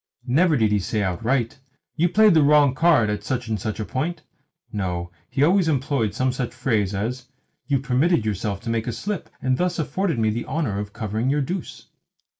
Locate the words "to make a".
8.61-8.93